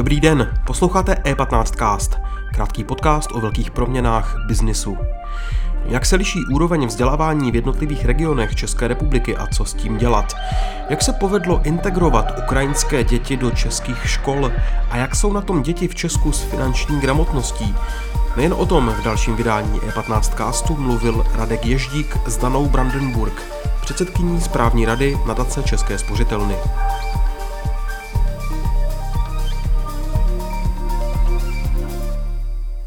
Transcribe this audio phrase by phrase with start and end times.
[0.00, 2.20] Dobrý den, posloucháte E15cast,
[2.54, 4.98] krátký podcast o velkých proměnách biznisu.
[5.84, 10.36] Jak se liší úroveň vzdělávání v jednotlivých regionech České republiky a co s tím dělat?
[10.90, 14.52] Jak se povedlo integrovat ukrajinské děti do českých škol
[14.90, 17.74] a jak jsou na tom děti v Česku s finanční gramotností?
[18.36, 23.42] Nejen o tom v dalším vydání E15 castu mluvil Radek Ježdík s Danou Brandenburg,
[23.80, 26.56] předsedkyní správní rady nadace České spořitelny.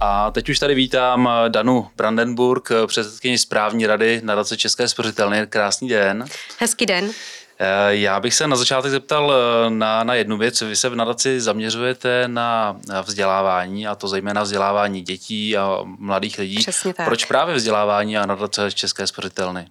[0.05, 5.47] A teď už tady vítám Danu Brandenburg, předsedkyni správní rady nadace České spořitelny.
[5.47, 6.25] Krásný den.
[6.59, 7.11] Hezký den.
[7.59, 10.61] Eh, já bych se na začátek zeptal eh, na, na jednu věc.
[10.61, 16.57] Vy se v nadaci zaměřujete na vzdělávání, a to zejména vzdělávání dětí a mladých lidí.
[16.57, 17.05] Přesně tak.
[17.05, 19.67] Proč právě vzdělávání a nadace České spořitelny?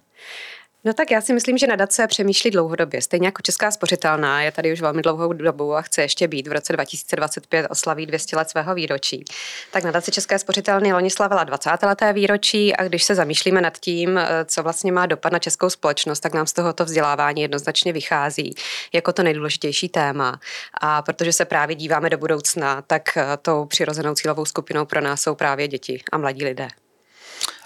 [0.85, 3.01] No tak já si myslím, že nadace přemýšlí dlouhodobě.
[3.01, 6.47] Stejně jako Česká spořitelná je tady už velmi dlouhou dobu a chce ještě být.
[6.47, 9.25] V roce 2025 oslaví 200 let svého výročí.
[9.71, 11.69] Tak nadace České spořitelny loni slavila 20.
[11.83, 15.69] leté výročí a když se zamýšlíme nad tím, eh, co vlastně má dopad na českou
[15.69, 18.55] společnost, tak nám z tohoto vzdělávání jednoznačně vychází
[18.93, 20.39] jako to nejdůležitější téma.
[20.81, 25.21] A protože se právě díváme do budoucna, tak eh, tou přirozenou cílovou skupinou pro nás
[25.21, 26.67] jsou právě děti a mladí lidé.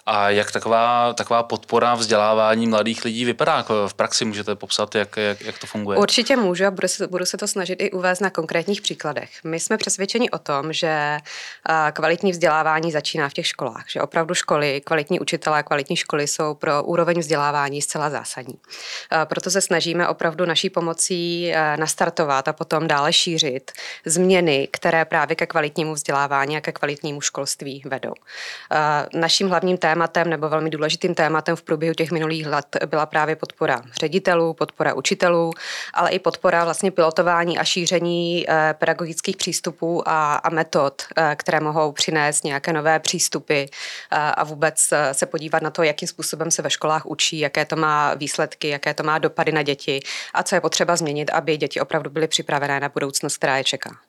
[0.09, 4.25] A jak taková, taková podpora vzdělávání mladých lidí vypadá v praxi?
[4.25, 5.97] Můžete popsat, jak, jak, jak to funguje?
[5.97, 9.29] Určitě můžu a budu se, budu se to snažit i uvést na konkrétních příkladech.
[9.43, 11.17] My jsme přesvědčeni o tom, že
[11.93, 16.83] kvalitní vzdělávání začíná v těch školách, že opravdu školy, kvalitní učitelé, kvalitní školy jsou pro
[16.83, 18.55] úroveň vzdělávání zcela zásadní.
[19.25, 23.71] Proto se snažíme opravdu naší pomocí nastartovat a potom dále šířit
[24.05, 28.13] změny, které právě ke kvalitnímu vzdělávání a ke kvalitnímu školství vedou.
[29.13, 33.35] Naším hlavním tématem tématem nebo velmi důležitým tématem v průběhu těch minulých let byla právě
[33.35, 35.51] podpora ředitelů, podpora učitelů,
[35.93, 41.59] ale i podpora vlastně pilotování a šíření eh, pedagogických přístupů a, a metod, eh, které
[41.59, 43.67] mohou přinést nějaké nové přístupy eh,
[44.11, 48.13] a vůbec se podívat na to, jakým způsobem se ve školách učí, jaké to má
[48.13, 49.99] výsledky, jaké to má dopady na děti
[50.33, 54.06] a co je potřeba změnit, aby děti opravdu byly připravené na budoucnost, která je čeká.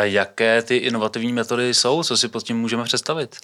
[0.00, 2.02] Jaké ty inovativní metody jsou?
[2.02, 3.36] Co si pod tím můžeme představit?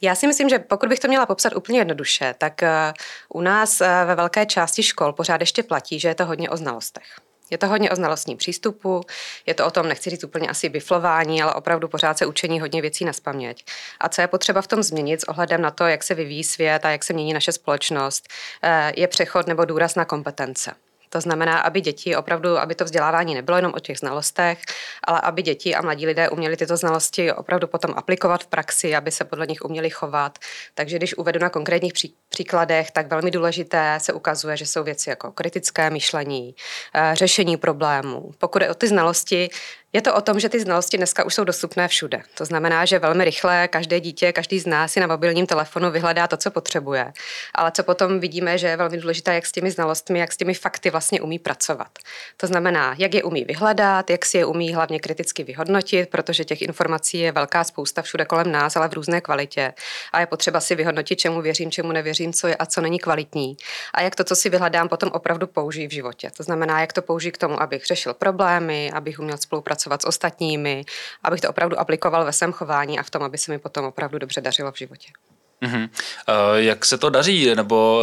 [0.00, 2.92] Já si myslím, že pokud bych to měla popsat úplně jednoduše, tak eh,
[3.28, 6.56] u nás eh, ve velké části škol pořád ještě platí, že je to hodně o
[6.56, 7.04] znalostech.
[7.50, 9.00] Je to hodně o znalostním přístupu,
[9.46, 12.82] je to o tom, nechci říct úplně asi biflování, ale opravdu pořád se učení hodně
[12.82, 13.64] věcí na spaměť.
[14.00, 16.84] A co je potřeba v tom změnit s ohledem na to, jak se vyvíjí svět
[16.84, 18.28] a jak se mění naše společnost,
[18.62, 20.74] eh, je přechod nebo důraz na kompetence.
[21.08, 24.58] To znamená, aby děti opravdu, aby to vzdělávání nebylo jenom o těch znalostech,
[25.04, 29.10] ale aby děti a mladí lidé uměli tyto znalosti opravdu potom aplikovat v praxi, aby
[29.10, 30.38] se podle nich uměli chovat.
[30.74, 35.10] Takže když uvedu na konkrétních pří, příkladech, tak velmi důležité se ukazuje, že jsou věci
[35.10, 36.54] jako kritické myšlení,
[36.94, 38.30] eh, řešení problémů.
[38.38, 39.50] Pokud je o ty znalosti,
[39.92, 42.22] je to o tom, že ty znalosti dneska už jsou dostupné všude.
[42.34, 46.26] To znamená, že velmi rychle každé dítě, každý z nás si na mobilním telefonu vyhledá
[46.26, 47.12] to, co potřebuje.
[47.54, 50.54] Ale co potom vidíme, že je velmi důležité, jak s těmi znalostmi, jak s těmi
[50.54, 51.88] fakty vlastně umí pracovat.
[52.36, 56.62] To znamená, jak je umí vyhledat, jak si je umí hlavně kriticky vyhodnotit, protože těch
[56.62, 59.74] informací je velká spousta všude kolem nás, ale v různé kvalitě.
[60.12, 63.56] A je potřeba si vyhodnotit, čemu věřím, čemu nevěřím, co je a co není kvalitní.
[63.94, 66.30] A jak to, co si vyhledám, potom opravdu použiji v životě.
[66.36, 70.06] To znamená, jak to použiji k tomu, abych řešil problémy, abych uměl spolupracovat spolupracovat s
[70.06, 70.84] ostatními,
[71.22, 74.18] abych to opravdu aplikoval ve svém chování a v tom, aby se mi potom opravdu
[74.18, 75.08] dobře dařilo v životě.
[75.62, 75.88] Mm-hmm.
[76.54, 77.54] Jak se to daří?
[77.54, 78.02] Nebo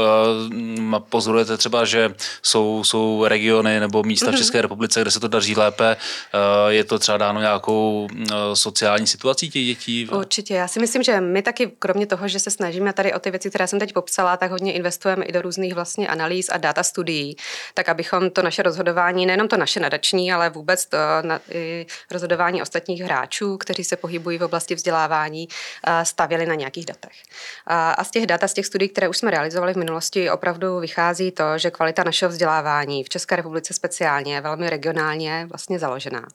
[0.92, 4.30] uh, pozorujete třeba, že jsou, jsou regiony nebo místa mm-hmm.
[4.30, 4.38] v mhm.
[4.38, 5.98] České republice, kde se to daří lépe?
[6.34, 8.08] Uh, je to třeba dáno nějakou
[8.54, 10.10] sociální situací těch dětí?
[10.12, 10.54] Určitě.
[10.54, 13.50] Já si myslím, že my taky, kromě toho, že se snažíme tady o ty věci,
[13.50, 17.36] které jsem teď popsala, tak hodně investujeme i do různých vlastně analýz a data studií,
[17.74, 22.62] tak abychom to naše rozhodování, nejenom to naše nadační, ale vůbec to na, i rozhodování
[22.62, 25.48] ostatních hráčů, kteří se pohybují v oblasti vzdělávání,
[26.04, 27.14] stavěli na nějakých datech.
[27.68, 30.80] A z těch dat a z těch studií, které už jsme realizovali v minulosti, opravdu
[30.80, 36.28] vychází to, že kvalita našeho vzdělávání v České republice speciálně je velmi regionálně vlastně založená.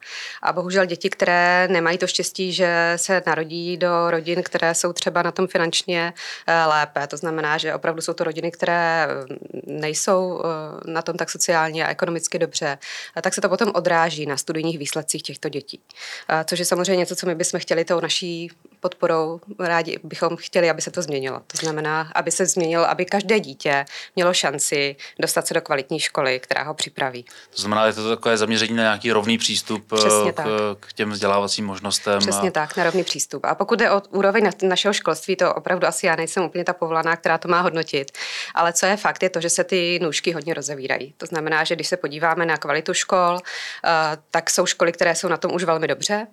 [0.43, 5.23] A bohužel děti, které nemají to štěstí, že se narodí do rodin, které jsou třeba
[5.23, 6.13] na tom finančně
[6.47, 11.17] eh, lépe, to znamená, že opravdu jsou to rodiny, které mm, nejsou eh, na tom
[11.17, 12.79] tak sociálně a ekonomicky dobře,
[13.23, 15.81] tak se to potom odráží na studijních výsledcích těchto dětí.
[16.45, 20.83] Což je samozřejmě něco, co my bychom chtěli tou naší podporou rádi bychom chtěli, aby
[20.83, 21.41] se to změnilo.
[21.47, 23.85] To znamená, aby se změnilo, aby každé dítě
[24.17, 27.25] mělo šanci dostat se do kvalitní školy, která ho připraví.
[27.55, 31.67] To znamená, je to takové zaměření na nějaký rovný přístup eh, k, k těm vzdělávacím
[31.67, 32.19] možnostem.
[32.19, 32.53] Přesně a...
[32.53, 33.45] tak, na rovný přístup.
[33.45, 37.17] A pokud je o úroveň našeho školství, to opravdu asi já nejsem úplně ta povolaná,
[37.17, 38.13] která to má hodnotit.
[38.55, 41.15] Ale co je fakt, je to, že se ty nůžky hodně rozevírají.
[41.17, 43.39] To znamená, že když se podíváme na kvalitu škol,
[43.85, 43.91] eh,
[44.31, 46.27] tak jsou školy, které jsou na tom už velmi dobře,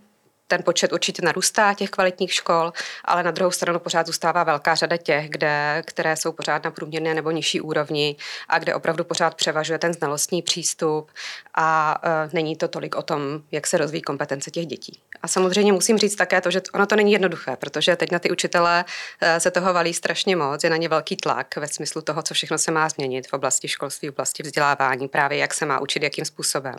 [0.47, 2.73] ten počet určitě narůstá těch kvalitních škol,
[3.05, 7.13] ale na druhou stranu pořád zůstává velká řada těch, kde, které jsou pořád na průměrné
[7.13, 8.15] nebo nižší úrovni
[8.49, 11.11] a kde opravdu pořád převažuje ten znalostní přístup
[11.53, 13.21] a uh, není to tolik o tom,
[13.51, 14.99] jak se rozvíjí kompetence těch dětí.
[15.21, 18.31] A samozřejmě musím říct také to, že ono to není jednoduché, protože teď na ty
[18.31, 22.21] učitele uh, se toho valí strašně moc, je na ně velký tlak ve smyslu toho,
[22.23, 25.79] co všechno se má změnit v oblasti školství, v oblasti vzdělávání, právě jak se má
[25.79, 26.75] učit, jakým způsobem.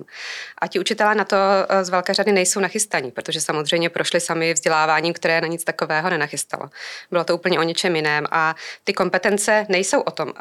[0.58, 4.20] A ti učitelé na to uh, z velké řady nejsou nachystaní, protože samozřejmě samozřejmě prošli
[4.20, 6.70] sami vzděláváním, které na nic takového nenachystalo.
[7.10, 10.34] Bylo to úplně o něčem jiném a ty kompetence nejsou o tom uh,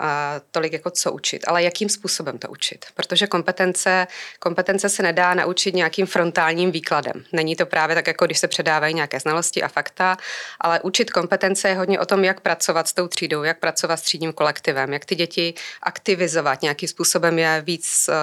[0.52, 2.86] tolik jako co učit, ale jakým způsobem to učit.
[2.94, 4.08] Protože kompetence,
[4.40, 7.24] kompetence se nedá naučit nějakým frontálním výkladem.
[7.32, 10.18] Není to právě tak, jako když se předávají nějaké znalosti a fakta,
[10.62, 14.02] ale učit kompetence je hodně o tom, jak pracovat s tou třídou, jak pracovat s
[14.02, 15.54] třídním kolektivem, jak ty děti
[15.84, 18.16] aktivizovat, nějakým způsobem je víc uh,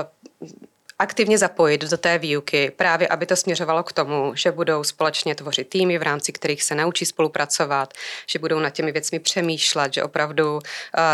[0.00, 0.50] uh,
[0.98, 5.68] aktivně zapojit do té výuky, právě aby to směřovalo k tomu, že budou společně tvořit
[5.68, 7.94] týmy, v rámci kterých se naučí spolupracovat,
[8.26, 10.60] že budou nad těmi věcmi přemýšlet, že opravdu uh,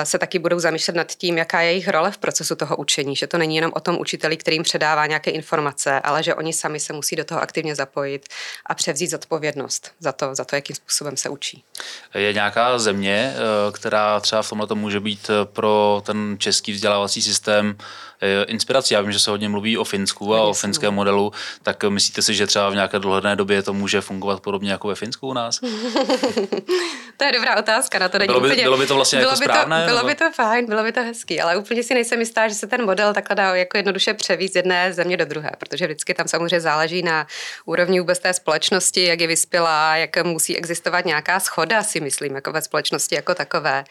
[0.05, 3.27] se taky budou zamýšlet nad tím, jaká je jejich role v procesu toho učení, že
[3.27, 6.93] to není jenom o tom učiteli, kterým předává nějaké informace, ale že oni sami se
[6.93, 8.29] musí do toho aktivně zapojit
[8.67, 11.65] a převzít zodpovědnost za to, za to jakým způsobem se učí.
[12.15, 17.23] Je nějaká země, eh, která třeba v tomhle může být eh, pro ten český vzdělávací
[17.23, 17.77] systém
[18.47, 18.95] inspirací?
[18.95, 21.33] Já vím, že se hodně mluví o Finsku a o finském modelu,
[21.63, 24.95] tak myslíte si, že třeba v nějaké dlouhodobé době to může fungovat podobně jako ve
[24.95, 25.61] Finsku u nás?
[27.17, 29.31] to je dobrá otázka, na to není bylo by, úplně, bylo by to vlastně bylo
[29.31, 29.87] jako by správné?
[29.87, 32.55] To, bylo by to fajn, bylo by to hezký, ale úplně si nejsem jistá, že
[32.55, 36.15] se ten model takhle dá jako jednoduše převízt z jedné země do druhé, protože vždycky
[36.15, 37.27] tam samozřejmě záleží na
[37.65, 42.53] úrovni vůbec té společnosti, jak je vyspělá, jak musí existovat nějaká schoda, si myslím, jako
[42.53, 43.85] ve společnosti jako takové,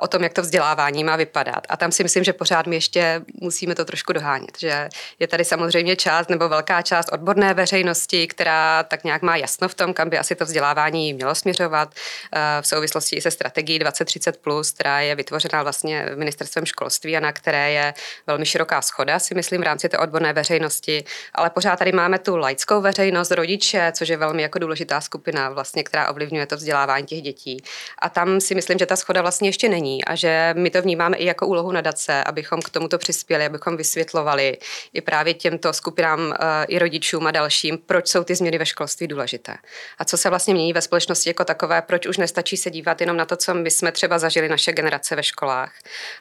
[0.00, 1.66] o tom, jak to vzdělávání má vypadat.
[1.68, 4.88] A tam si myslím, že pořád my ještě musíme to trošku dohánět, že
[5.18, 9.74] je tady samozřejmě část nebo velká část odborné veřejnosti, která tak nějak má jasno v
[9.74, 11.94] tom, kam by asi to vzdělávání mělo směřovat
[12.32, 14.38] eh, v souvislosti se strategií 2030,
[14.74, 17.94] která je vytvořena vlastně ministerstvem školství a na které je
[18.26, 21.04] velmi široká schoda, si myslím, v rámci té odborné veřejnosti.
[21.34, 25.84] Ale pořád tady máme tu laickou veřejnost, rodiče, což je velmi jako důležitá skupina, vlastně,
[25.84, 27.62] která ovlivňuje to vzdělávání těch dětí.
[27.98, 31.16] A tam si myslím, že ta schoda vlastně ještě není a že my to vnímáme
[31.16, 34.58] i jako úlohu nadace, abychom k tomuto přispěli, abychom vysvětlovali
[34.98, 39.06] i právě těmto skupinám eh, i rodičům a dalším, proč jsou ty změny ve školství
[39.06, 39.54] důležité.
[39.98, 43.16] A co se vlastně mění ve společnosti jako takové, proč už nestačí se dívat jenom
[43.16, 45.72] na to, co my jsme třeba zažili naše generace ve školách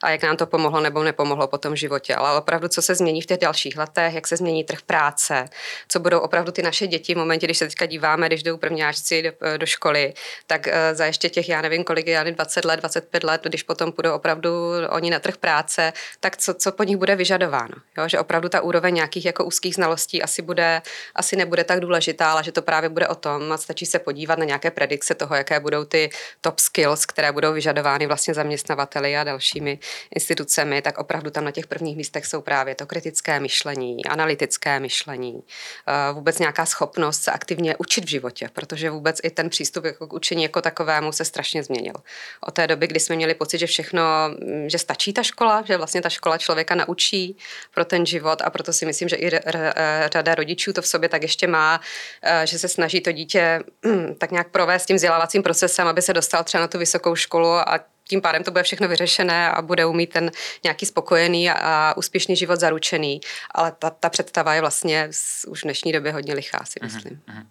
[0.03, 3.21] a jak nám to pomohlo nebo nepomohlo po tom životě, ale opravdu, co se změní
[3.21, 5.45] v těch dalších letech, jak se změní trh práce,
[5.87, 9.23] co budou opravdu ty naše děti v momentě, když se teďka díváme, když jdou prvňáčci
[9.23, 10.13] do, do školy,
[10.47, 13.91] tak eh, za ještě těch, já nevím, kolik je, 20 let, 25 let, když potom
[13.91, 14.49] půjdou opravdu
[14.89, 17.75] oni na trh práce, tak co, co po nich bude vyžadováno.
[17.97, 18.07] Jo?
[18.07, 20.81] Že opravdu ta úroveň nějakých jako úzkých znalostí asi, bude,
[21.15, 24.39] asi nebude tak důležitá, ale že to právě bude o tom a stačí se podívat
[24.39, 26.09] na nějaké predikce toho, jaké budou ty
[26.41, 29.79] top skills, které budou vyžadovány vlastně zaměstnavateli a dalšími
[30.15, 35.43] institucemi, tak opravdu tam na těch prvních místech jsou právě to kritické myšlení, analytické myšlení,
[35.87, 40.07] eh, vůbec nějaká schopnost se aktivně učit v životě, protože vůbec i ten přístup jako
[40.07, 41.93] k učení jako takovému se strašně změnil.
[42.41, 45.77] Od té doby, kdy jsme měli pocit, že všechno, mm, že stačí ta škola, že
[45.77, 47.37] vlastně ta škola člověka naučí
[47.73, 49.29] pro ten život a proto si myslím, že i
[50.13, 51.81] řada rodičů to v sobě tak ještě má,
[52.21, 56.13] eh, že se snaží to dítě hm, tak nějak provést tím vzdělávacím procesem, aby se
[56.13, 59.85] dostal třeba na tu vysokou školu a tím pádem to bude všechno vyřešené a bude
[59.85, 60.31] umít ten
[60.63, 63.21] nějaký spokojený a úspěšný život zaručený.
[63.51, 65.09] Ale ta, ta představa je vlastně
[65.47, 67.21] už v dnešní době hodně lichá, si mhm, myslím.
[67.27, 67.45] Uh-huh.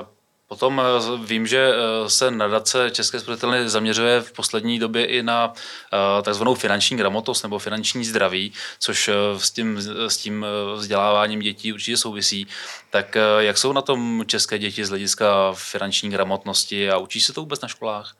[0.00, 0.06] Uh,
[0.54, 5.52] Potom eh, vím, že eh, se nadace České sporitelny zaměřuje v poslední době i na
[5.52, 10.46] eh, takzvanou finanční gramotnost nebo finanční zdraví, což s tím, s tím
[10.76, 12.46] vzděláváním dětí určitě souvisí.
[12.90, 17.40] Tak jak jsou na tom české děti z hlediska finanční gramotnosti a učí se to
[17.40, 18.14] vůbec na školách?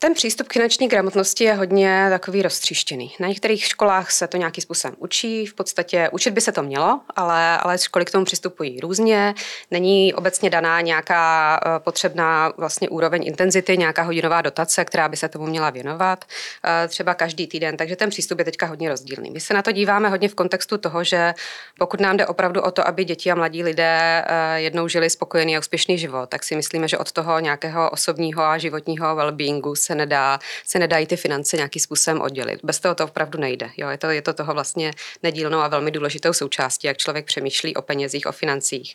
[0.00, 3.14] Ten přístup k finanční gramotnosti je hodně takový roztříštěný.
[3.20, 7.00] Na některých školách se to nějakým způsobem učí, v podstatě učit by se to mělo,
[7.16, 9.34] ale, ale školy k tomu přistupují různě.
[9.70, 15.28] Není obecně daná nějaká eh, potřebná vlastně úroveň intenzity, nějaká hodinová dotace, která by se
[15.28, 16.24] tomu měla věnovat
[16.64, 19.30] eh, třeba každý týden, takže ten přístup je teďka hodně rozdílný.
[19.30, 21.34] My se na to díváme hodně v kontextu toho, že
[21.78, 25.56] pokud nám jde opravdu o to, aby děti a mladí lidé eh, jednou žili spokojený
[25.56, 29.94] a úspěšný život, tak si myslíme, že od toho nějakého osobního a životního well-beingu se
[29.94, 32.60] nedá, se nedají ty finance nějakým způsobem oddělit.
[32.62, 33.70] Bez toho to opravdu nejde.
[33.76, 33.88] Jo?
[33.88, 34.90] Je, to, je to toho vlastně
[35.22, 38.92] nedílnou a velmi důležitou součástí, jak člověk přemýšlí o penězích, o financích.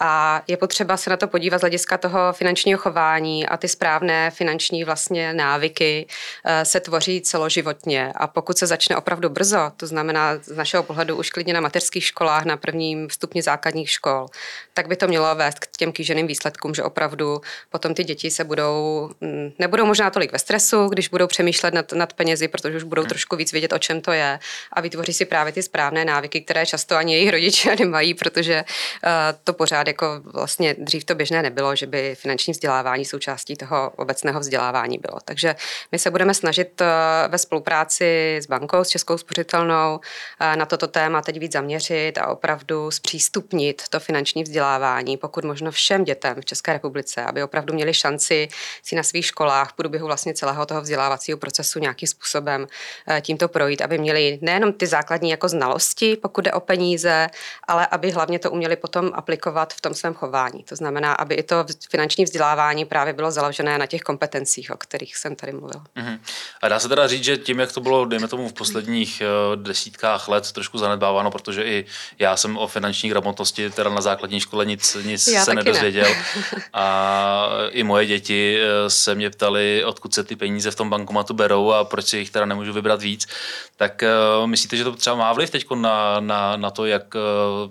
[0.00, 4.30] A je potřeba se na to podívat z hlediska toho finančního chování a ty správné
[4.30, 6.06] finanční vlastně návyky
[6.44, 8.12] eh, se tvoří celoživotně.
[8.16, 12.04] A pokud se začne opravdu brzo, to znamená z našeho pohledu už klidně na mateřských
[12.04, 14.26] školách, na prvním stupni základních škol,
[14.74, 17.40] tak by to mělo vést k těm kýženým výsledkům, že opravdu
[17.70, 21.92] potom ty děti se budou, mm, nebudou možná tolik ve stresu, když budou přemýšlet nad,
[21.92, 23.08] nad penězi, protože už budou hmm.
[23.08, 24.38] trošku víc vědět, o čem to je
[24.72, 29.10] a vytvoří si právě ty správné návyky, které často ani jejich rodiče nemají, protože uh,
[29.44, 34.40] to pořád jako vlastně dřív to běžné nebylo, že by finanční vzdělávání součástí toho obecného
[34.40, 35.18] vzdělávání bylo.
[35.24, 35.54] Takže
[35.92, 36.86] my se budeme snažit uh,
[37.28, 42.26] ve spolupráci s bankou, s Českou spořitelnou uh, na toto téma teď víc zaměřit a
[42.26, 47.94] opravdu zpřístupnit to finanční vzdělávání, pokud možno všem dětem v České republice, aby opravdu měli
[47.94, 48.48] šanci
[48.82, 52.66] si na svých školách v průběhu vlastně celého toho vzdělávacího procesu nějakým způsobem
[53.08, 57.28] eh, tímto projít, aby měli nejenom ty základní jako znalosti, pokud jde o peníze,
[57.68, 60.62] ale aby hlavně to uměli potom aplikovat v tom svém chování.
[60.62, 65.16] To znamená, aby i to finanční vzdělávání právě bylo založené na těch kompetencích, o kterých
[65.16, 65.84] jsem tady mluvila.
[65.96, 66.18] Uh-huh.
[66.62, 69.62] A dá se teda říct, že tím, jak to bylo, dejme tomu, v posledních uh,
[69.62, 71.84] desítkách let trošku zanedbáváno, protože i
[72.18, 76.08] já jsem o finanční gramotnosti teda na základní škole nic, nic se nedozvěděl.
[76.08, 76.24] Ne.
[76.72, 81.34] A i moje děti eh, se mě ptali, odkud se ty peníze v tom bankomatu
[81.34, 83.26] berou a proč si jich teda nemůžu vybrat víc.
[83.76, 84.02] Tak
[84.40, 87.70] uh, myslíte, že to třeba má vliv teď na, na, na to, jak uh,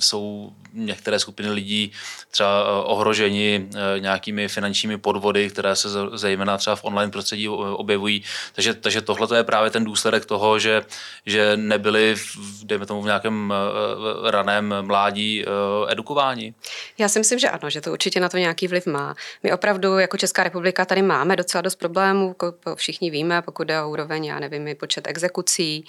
[0.00, 1.92] jsou některé skupiny lidí
[2.30, 8.24] třeba eh, ohroženi eh, nějakými finančními podvody, které se zejména třeba v online prostředí objevují.
[8.54, 10.84] Takže, takže tohle je právě ten důsledek toho, že,
[11.26, 15.44] že nebyli, v, dejme tomu, v nějakém eh, raném mládí
[15.88, 16.54] edukováni.
[16.98, 19.14] Já si myslím, že ano, že to určitě na to nějaký vliv má.
[19.42, 22.36] My opravdu jako Česká republika tady máme docela dost problémů,
[22.74, 25.84] všichni víme, pokud jde o úroveň, já nevím, počet exekucí.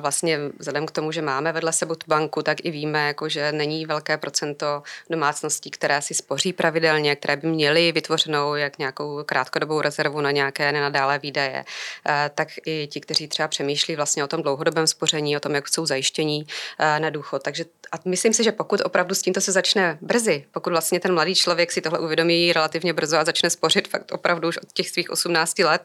[0.00, 3.52] Vlastně vzhledem k tomu, že máme vedle sebe tu banku, tak i víme, jako, že
[3.52, 9.80] není velké procento domácností, které si spoří pravidelně, které by měly vytvořenou jak nějakou krátkodobou
[9.80, 11.64] rezervu na nějaké nenadále výdaje,
[12.08, 15.68] eh, tak i ti, kteří třeba přemýšlí vlastně o tom dlouhodobém spoření, o tom, jak
[15.68, 16.46] jsou zajištění
[16.78, 17.42] eh, na důchod.
[17.42, 21.14] Takže a myslím si, že pokud opravdu s tímto se začne brzy, pokud vlastně ten
[21.14, 24.90] mladý člověk si tohle uvědomí relativně brzo a začne spořit fakt opravdu už od těch
[24.90, 25.82] svých 18 let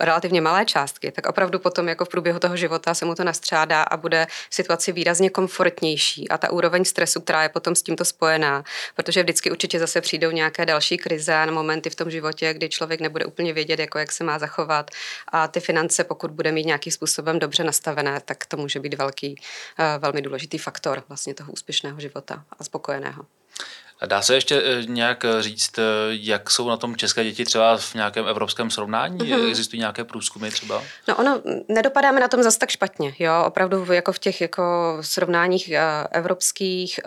[0.00, 3.82] relativně malé částky, tak opravdu potom jako v průběhu toho života se mu to nastřádá
[3.82, 8.04] a bude v situaci výrazně komfortnější a ta úroveň stresu, která je potom s tímto
[8.04, 8.64] spojená,
[8.96, 13.00] protože vždycky určitě zase přijdou nějaké další krize a momenty v tom životě, kdy člověk
[13.00, 14.90] nebude úplně vědět, jako jak se má zachovat
[15.28, 19.34] a ty finance, pokud bude mít nějakým způsobem dobře nastavené, tak to může být velký,
[19.78, 23.26] eh, velmi důležitý faktor vlastně toho úspěšného života a spokojeného.
[24.06, 25.78] Dá se ještě eh, nějak eh, říct,
[26.10, 29.18] jak jsou na tom české děti třeba v nějakém evropském srovnání?
[29.18, 29.48] Mm-hmm.
[29.48, 30.82] Existují nějaké průzkumy třeba?
[31.08, 35.72] No ono, nedopadáme na tom zase tak špatně, jo, opravdu jako v těch jako srovnáních
[36.10, 37.00] evropských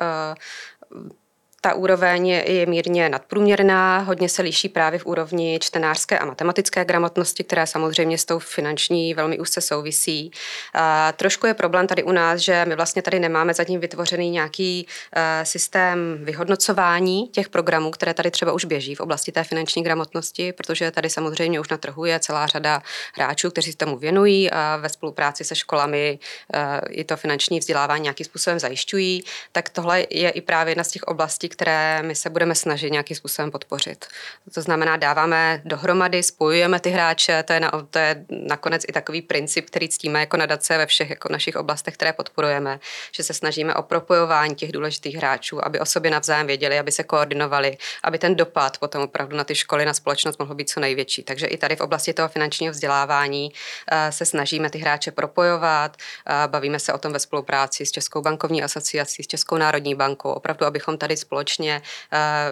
[1.67, 7.43] ta úroveň je mírně nadprůměrná, hodně se liší právě v úrovni čtenářské a matematické gramotnosti,
[7.43, 10.31] které samozřejmě s tou finanční velmi úzce souvisí.
[10.73, 14.87] A trošku je problém tady u nás, že my vlastně tady nemáme zatím vytvořený nějaký
[15.15, 20.53] e, systém vyhodnocování těch programů, které tady třeba už běží v oblasti té finanční gramotnosti,
[20.53, 22.81] protože tady samozřejmě už na trhu je celá řada
[23.13, 26.19] hráčů, kteří se tomu věnují a ve spolupráci se školami
[26.53, 29.23] e, i to finanční vzdělávání nějakým způsobem zajišťují.
[29.51, 33.17] Tak tohle je i právě jedna z těch oblastí, které my se budeme snažit nějakým
[33.17, 34.05] způsobem podpořit.
[34.53, 39.21] To znamená, dáváme dohromady, spojujeme ty hráče, to je, na, to je nakonec i takový
[39.21, 42.79] princip, který ctíme jako nadace ve všech jako našich oblastech, které podporujeme,
[43.11, 47.03] že se snažíme o propojování těch důležitých hráčů, aby o sobě navzájem věděli, aby se
[47.03, 51.23] koordinovali, aby ten dopad potom opravdu na ty školy, na společnost mohl být co největší.
[51.23, 53.53] Takže i tady v oblasti toho finančního vzdělávání
[53.91, 58.21] eh, se snažíme ty hráče propojovat, eh, bavíme se o tom ve spolupráci s Českou
[58.21, 61.81] bankovní asociací, s Českou národní bankou, opravdu, abychom tady společně společně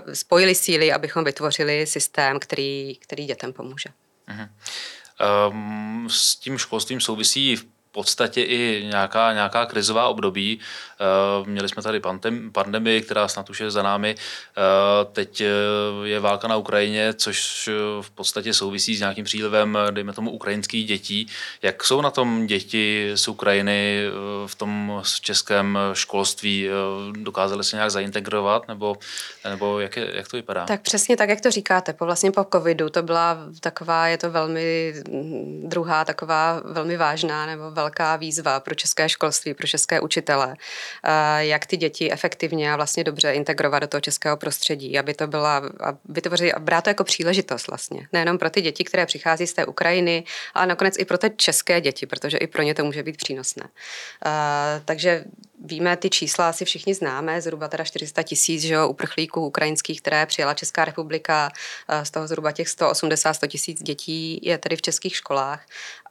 [0.05, 3.89] uh, spojili síly, abychom vytvořili systém, který, který dětem pomůže.
[4.27, 4.49] Uh-huh.
[5.49, 7.65] Um, s tím školstvím souvisí v
[7.95, 10.59] podstatě i nějaká, nějaká krizová období.
[10.59, 12.01] Eh, měli jsme tady
[12.51, 14.15] pandemii, která snad už je za námi.
[14.15, 15.47] Eh, teď eh,
[16.03, 17.69] je válka na Ukrajině, což
[18.01, 21.27] v podstatě souvisí s nějakým přílivem, dejme tomu, ukrajinských dětí.
[21.61, 24.07] Jak jsou na tom děti z Ukrajiny
[24.45, 26.69] v tom českém školství?
[27.11, 28.95] Dokázali se nějak zaintegrovat nebo,
[29.49, 30.65] nebo jak, je, jak to vypadá?
[30.65, 31.93] Tak přesně tak, jak to říkáte.
[31.93, 34.93] Po vlastně po covidu to byla taková, je to velmi
[35.63, 40.55] druhá taková velmi vážná nebo velmi velká výzva pro české školství, pro české učitele,
[41.39, 45.61] jak ty děti efektivně a vlastně dobře integrovat do toho českého prostředí, aby to byla,
[46.09, 48.07] vytvořit, brát to jako příležitost vlastně.
[48.13, 50.23] Nejenom pro ty děti, které přichází z té Ukrajiny,
[50.53, 53.69] ale nakonec i pro ty české děti, protože i pro ně to může být přínosné.
[54.85, 55.25] Takže
[55.65, 60.85] Víme, ty čísla asi všichni známe, zhruba teda 400 tisíc uprchlíků ukrajinských, které přijala Česká
[60.85, 61.49] republika,
[62.03, 65.65] z toho zhruba těch 180-100 tisíc dětí je tedy v českých školách.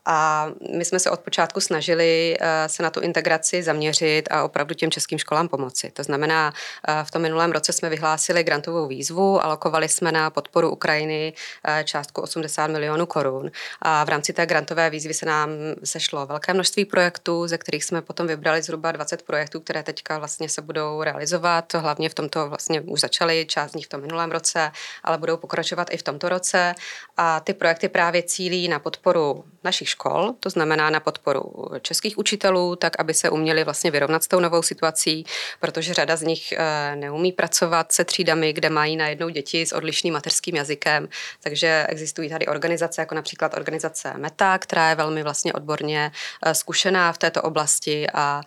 [0.06, 4.74] A my jsme se od počátku snažili eh, se na tu integraci zaměřit a opravdu
[4.74, 5.90] těm českým školám pomoci.
[5.90, 6.52] To znamená,
[6.88, 11.32] eh, v tom minulém roce jsme vyhlásili grantovou výzvu, alokovali jsme na podporu Ukrajiny
[11.64, 13.50] eh, částku 80 milionů korun.
[13.82, 15.50] A v rámci té grantové výzvy se nám
[15.84, 20.48] sešlo velké množství projektů, ze kterých jsme potom vybrali zhruba 20 projektů, které teďka vlastně
[20.48, 21.74] se budou realizovat.
[21.74, 24.72] Hlavně v tomto vlastně už začaly, část z nich v tom minulém roce,
[25.04, 26.74] ale budou pokračovat i v tomto roce.
[27.16, 31.52] A ty projekty právě cílí na podporu našich škol, to znamená na podporu
[31.82, 35.24] českých učitelů, tak aby se uměli vlastně vyrovnat s tou novou situací,
[35.60, 40.14] protože řada z nich eh, neumí pracovat se třídami, kde mají najednou děti s odlišným
[40.14, 41.08] mateřským jazykem,
[41.40, 46.12] takže existují tady organizace, jako například organizace META, která je velmi vlastně odborně
[46.46, 48.40] eh, zkušená v této oblasti a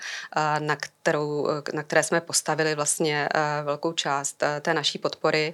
[0.59, 5.51] na kterou, na které jsme postavili vlastně eh, velkou část té naší podpory,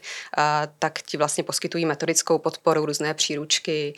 [0.80, 3.94] tak ti vlastně poskytují metodickou podporu, různé příručky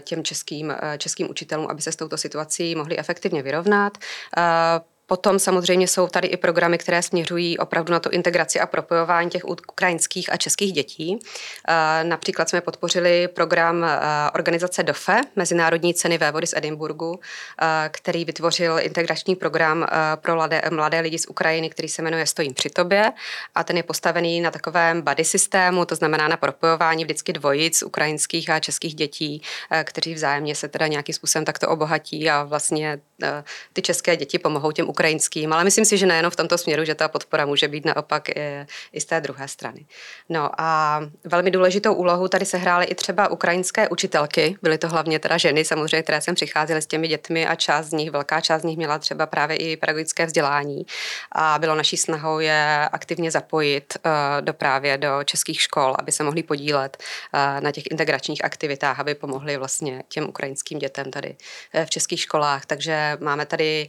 [0.00, 3.98] těm českým, českým českým učitelům, aby se s touto situací mohli efektivně vyrovnat.
[5.08, 9.44] Potom samozřejmě jsou tady i programy, které směřují opravdu na tu integraci a propojování těch
[9.44, 11.18] ukrajinských a českých dětí.
[12.02, 13.86] Například jsme podpořili program
[14.34, 17.20] organizace DOFE, Mezinárodní ceny vévody z Edinburgu,
[17.90, 19.86] který vytvořil integrační program
[20.16, 23.12] pro mladé, mladé lidi z Ukrajiny, který se jmenuje Stojím při tobě
[23.54, 28.50] a ten je postavený na takovém buddy systému, to znamená na propojování vždycky dvojic ukrajinských
[28.50, 29.42] a českých dětí,
[29.84, 33.00] kteří vzájemně se teda nějakým způsobem takto obohatí a vlastně
[33.72, 36.94] ty české děti pomohou těm ukrajinským, ale myslím si, že nejenom v tomto směru, že
[36.94, 39.86] ta podpora může být naopak i, i z té druhé strany.
[40.28, 45.18] No a velmi důležitou úlohu tady se hrály i třeba ukrajinské učitelky, byly to hlavně
[45.18, 48.62] teda ženy samozřejmě, které sem přicházely s těmi dětmi a část z nich, velká část
[48.62, 50.86] z nich měla třeba právě i pedagogické vzdělání
[51.32, 56.24] a bylo naší snahou je aktivně zapojit uh, do právě do českých škol, aby se
[56.24, 61.36] mohli podílet uh, na těch integračních aktivitách, aby pomohli vlastně těm ukrajinským dětem tady
[61.74, 62.66] uh, v českých školách.
[62.66, 63.88] Takže máme tady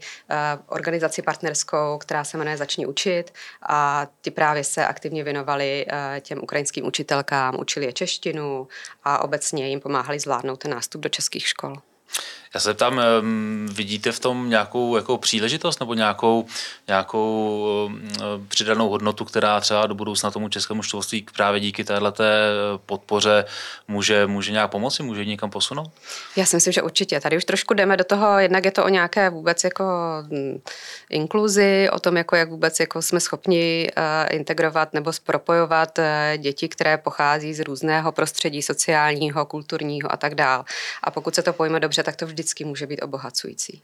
[0.67, 3.33] organizace organizaci partnerskou, která se jmenuje Začni učit
[3.69, 8.67] a ty právě se aktivně věnovali eh, těm ukrajinským učitelkám, učili je češtinu
[9.03, 11.75] a obecně jim pomáhali zvládnout ten nástup do českých škol.
[12.53, 13.01] Já se ptám,
[13.73, 16.45] vidíte v tom nějakou jako příležitost nebo nějakou,
[16.87, 17.89] nějakou
[18.47, 22.23] přidanou hodnotu, která třeba do budoucna tomu českému školství právě díky této
[22.85, 23.45] podpoře
[23.87, 25.91] může, může nějak pomoci, může někam posunout?
[26.35, 27.19] Já si myslím, že určitě.
[27.19, 29.83] Tady už trošku jdeme do toho, jednak je to o nějaké vůbec jako
[30.21, 30.61] hm,
[31.09, 36.69] inkluzi, o tom, jako jak vůbec jako jsme schopni eh, integrovat nebo spropojovat eh, děti,
[36.69, 40.65] které pochází z různého prostředí sociálního, kulturního a tak dál.
[41.03, 43.81] A pokud se to pojme dobře, tak to vždy vždycky může být obohacující.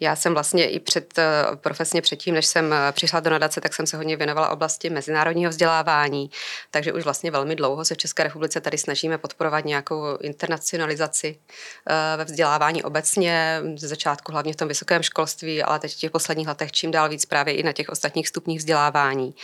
[0.00, 3.74] Já jsem vlastně i před, eh, profesně předtím, než jsem eh, přišla do nadace, tak
[3.74, 6.30] jsem se hodně věnovala oblasti mezinárodního vzdělávání,
[6.70, 11.38] takže už vlastně velmi dlouho se v České republice tady snažíme podporovat nějakou internacionalizaci
[11.86, 16.10] eh, ve vzdělávání obecně, ze začátku hlavně v tom vysokém školství, ale teď v těch
[16.10, 19.34] posledních letech čím dál víc právě i na těch ostatních stupních vzdělávání.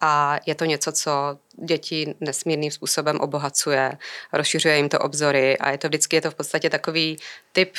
[0.00, 3.92] A je to něco, co děti nesmírným způsobem obohacuje,
[4.32, 7.16] rozšiřuje jim to obzory a je to vždycky je to v podstatě takový
[7.52, 7.72] typ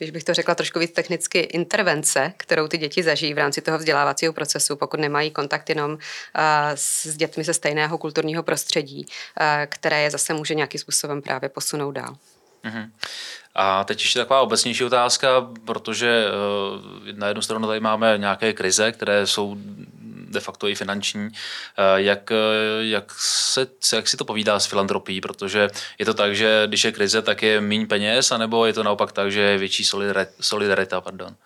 [0.00, 3.78] když bych to řekla trošku víc technicky, intervence, kterou ty děti zažijí v rámci toho
[3.78, 5.98] vzdělávacího procesu, pokud nemají kontakt jenom
[6.74, 9.06] s dětmi ze stejného kulturního prostředí,
[9.66, 12.16] které je zase může nějakým způsobem právě posunout dál.
[12.64, 12.90] Mm-hmm.
[13.54, 15.28] A teď ještě taková obecnější otázka,
[15.64, 16.24] protože
[17.08, 19.56] e, na jednu stranu tady máme nějaké krize, které jsou
[20.30, 21.28] de facto i finanční.
[21.28, 22.36] Eh, jak, eh,
[22.80, 26.92] jak, se, jak si to povídá s filantropií, protože je to tak, že když je
[26.92, 31.00] krize, tak je méně peněz, anebo je to naopak tak, že je větší solidarita, solidarita
[31.00, 31.36] pardon.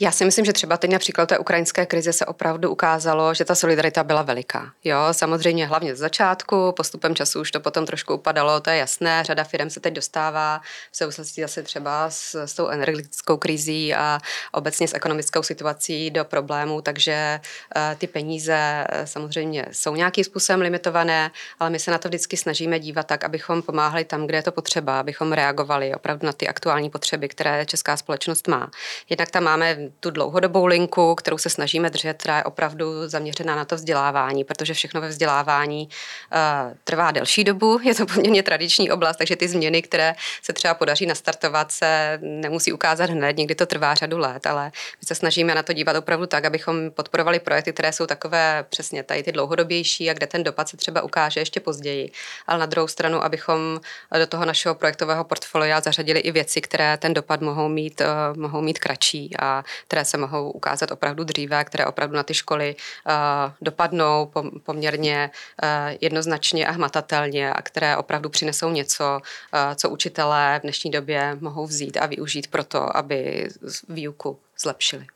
[0.00, 3.54] Já si myslím, že třeba teď například té ukrajinské krize se opravdu ukázalo, že ta
[3.54, 4.72] solidarita byla veliká.
[4.84, 9.24] Jo, samozřejmě hlavně z začátku, postupem času už to potom trošku upadalo, to je jasné.
[9.24, 10.60] Řada firm se teď dostává
[10.92, 14.18] v souvislosti zase třeba s, s tou energetickou krizí a
[14.52, 17.40] obecně s ekonomickou situací do problémů, takže
[17.76, 22.36] uh, ty peníze uh, samozřejmě jsou nějakým způsobem limitované, ale my se na to vždycky
[22.36, 26.48] snažíme dívat tak, abychom pomáhali tam, kde je to potřeba, abychom reagovali opravdu na ty
[26.48, 28.70] aktuální potřeby, které česká společnost má.
[29.10, 33.64] Jednak tam máme tu dlouhodobou linku, kterou se snažíme držet, která je opravdu zaměřená na
[33.64, 39.16] to vzdělávání, protože všechno ve vzdělávání uh, trvá delší dobu, je to poměrně tradiční oblast,
[39.16, 43.94] takže ty změny, které se třeba podaří nastartovat, se nemusí ukázat hned, někdy to trvá
[43.94, 44.64] řadu let, ale
[45.00, 49.02] my se snažíme na to dívat opravdu tak, abychom podporovali projekty, které jsou takové přesně
[49.02, 52.10] tady ty dlouhodobější a kde ten dopad se třeba ukáže ještě později.
[52.46, 53.80] Ale na druhou stranu, abychom
[54.18, 58.60] do toho našeho projektového portfolia zařadili i věci, které ten dopad mohou mít, uh, mohou
[58.60, 59.30] mít kratší.
[59.40, 63.12] A které se mohou ukázat opravdu dříve, které opravdu na ty školy uh,
[63.60, 64.32] dopadnou
[64.62, 65.30] poměrně
[65.62, 65.68] uh,
[66.00, 69.20] jednoznačně a hmatatelně a které opravdu přinesou něco,
[69.54, 73.48] uh, co učitelé v dnešní době mohou vzít a využít pro to, aby
[73.88, 75.06] výuku zlepšili.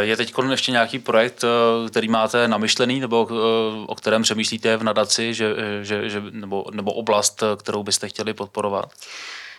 [0.00, 1.44] Je teď ještě nějaký projekt,
[1.90, 3.28] který máte namyšlený, nebo
[3.86, 8.92] o kterém přemýšlíte v nadaci, že, že, že, nebo, nebo oblast, kterou byste chtěli podporovat?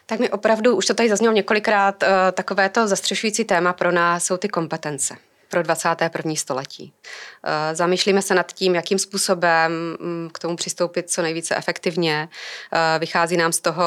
[0.10, 4.38] Tak mi opravdu, už to tady zaznělo několikrát, eh, takovéto zastřešující téma pro nás jsou
[4.38, 5.16] ty kompetence
[5.50, 6.36] pro 21.
[6.36, 6.94] století.
[7.44, 12.30] Eh, zamýšlíme se nad tím, jakým způsobem mm, k tomu přistoupit co nejvíce efektivně.
[12.74, 13.84] Eh, vychází nám z toho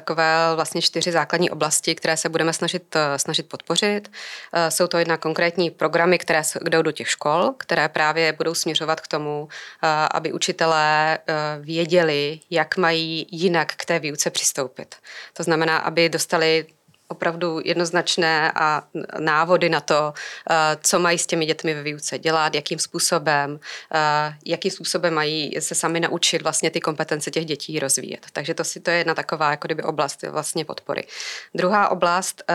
[0.00, 4.10] takové vlastně čtyři základní oblasti, které se budeme snažit, eh, snažit podpořit.
[4.52, 9.00] Eh, jsou to jedna konkrétní programy, které jdou do těch škol, které právě budou směřovat
[9.00, 11.18] k tomu, eh, aby učitelé
[11.60, 14.94] věděli, jak mají jinak k té výuce přistoupit.
[15.32, 16.66] To znamená, aby dostali
[17.08, 18.82] opravdu jednoznačné a
[19.18, 20.12] návody na to,
[20.50, 23.60] eh, co mají s těmi dětmi ve výuce dělat, jakým způsobem,
[23.94, 28.26] eh, jakým způsobem mají se sami naučit vlastně ty kompetence těch dětí rozvíjet.
[28.32, 31.06] Takže to, si, to je jedna taková jako kdyby oblast vlastně podpory.
[31.54, 32.54] Druhá oblast eh,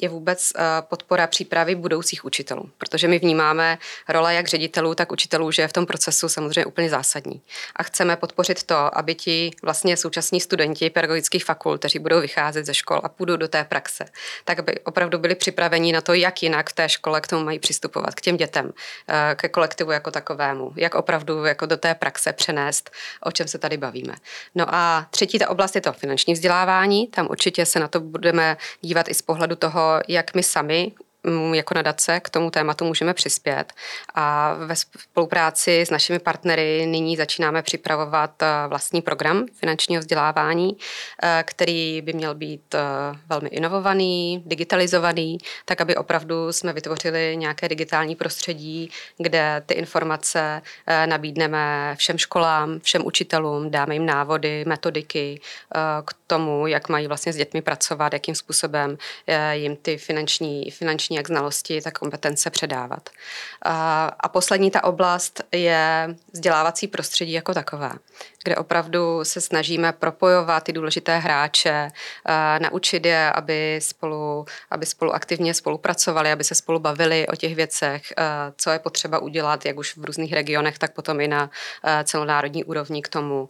[0.00, 5.62] je vůbec podpora přípravy budoucích učitelů, protože my vnímáme role jak ředitelů, tak učitelů, že
[5.62, 7.42] je v tom procesu samozřejmě úplně zásadní.
[7.76, 12.74] A chceme podpořit to, aby ti vlastně současní studenti pedagogických fakult, kteří budou vycházet ze
[12.74, 14.12] škol a půjdou do té praxe, praxe,
[14.44, 17.58] tak aby opravdu byli připraveni na to, jak jinak v té škole k tomu mají
[17.58, 18.72] přistupovat, k těm dětem,
[19.08, 22.90] eh, ke kolektivu jako takovému, jak opravdu jako do té praxe přenést,
[23.22, 24.14] o čem se tady bavíme.
[24.54, 28.56] No a třetí ta oblast je to finanční vzdělávání, tam určitě se na to budeme
[28.80, 30.92] dívat i z pohledu toho, jak my sami
[31.52, 33.72] jako nadace k tomu tématu můžeme přispět.
[34.14, 40.76] A ve spolupráci s našimi partnery nyní začínáme připravovat eh, vlastní program finančního vzdělávání,
[41.22, 42.78] eh, který by měl být eh,
[43.26, 50.62] velmi inovovaný, digitalizovaný, tak aby opravdu jsme vytvořili nějaké digitální prostředí, kde ty informace
[51.06, 55.40] nabídneme všem školám, všem učitelům, dáme jim návody, metodiky
[56.04, 58.98] k tomu, jak mají vlastně s dětmi pracovat, jakým způsobem
[59.52, 63.10] jim ty finanční, finanční jak znalosti, tak kompetence předávat.
[64.20, 67.90] A poslední ta oblast je vzdělávací prostředí jako takové,
[68.44, 71.90] kde opravdu se snažíme propojovat ty důležité hráče,
[72.62, 78.02] naučit je, aby spolu, aby spolu aktivně spolupracovali, aby se spolu bavili o těch věcech,
[78.56, 81.50] co je potřeba udělat, jak už v různých regionech, tak potom i na
[82.04, 83.48] celonárodní úrovni k tomu,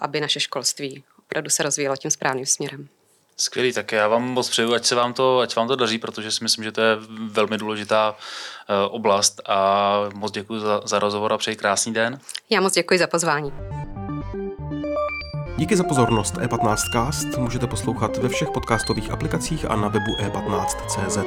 [0.00, 2.88] aby naše školství opravdu se rozvíjelo tím správným směrem.
[3.36, 6.30] Skvělý, tak já vám moc přeju, ať se vám to, ať vám to daří, protože
[6.30, 6.96] si myslím, že to je
[7.30, 12.18] velmi důležitá uh, oblast a moc děkuji za, za rozhovor a přeji krásný den.
[12.50, 13.52] Já moc děkuji za pozvání.
[15.56, 21.18] Díky za pozornost E15cast můžete poslouchat ve všech podcastových aplikacích a na webu e15.cz.